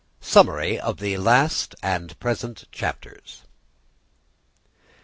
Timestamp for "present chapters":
2.19-3.43